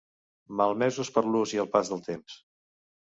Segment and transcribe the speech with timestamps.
[0.61, 2.41] Malmesos per l'ús i el pas del temps.